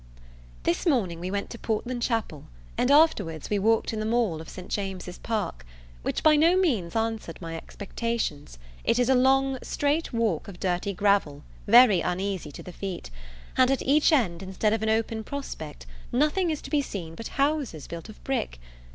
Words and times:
This 0.63 0.87
morning 0.87 1.19
we 1.19 1.29
went 1.29 1.51
to 1.51 1.59
Portland 1.59 2.01
chapel; 2.01 2.45
and 2.75 2.89
afterwards 2.89 3.51
we 3.51 3.59
walked 3.59 3.93
in 3.93 3.99
the 3.99 4.05
mall 4.07 4.41
of 4.41 4.49
St. 4.49 4.67
James's 4.67 5.19
Park, 5.19 5.63
which 6.01 6.23
by 6.23 6.35
no 6.35 6.57
means 6.57 6.95
answered 6.95 7.39
my 7.39 7.55
expectations: 7.55 8.57
it 8.83 8.97
is 8.97 9.09
a 9.09 9.13
long 9.13 9.59
straight 9.61 10.11
walk 10.11 10.47
of 10.47 10.59
dirty 10.59 10.91
gravel, 10.91 11.43
very 11.67 12.01
uneasy 12.01 12.51
to 12.51 12.63
the 12.63 12.73
feet; 12.73 13.11
and 13.55 13.69
at 13.69 13.83
each 13.83 14.11
end 14.11 14.41
instead 14.41 14.73
of 14.73 14.81
an 14.81 14.89
open 14.89 15.23
prospect, 15.23 15.85
nothing 16.11 16.49
is 16.49 16.63
to 16.63 16.71
be 16.71 16.81
seen 16.81 17.13
but 17.13 17.27
houses 17.37 17.85
built 17.85 18.09
of 18.09 18.23
brick. 18.23 18.59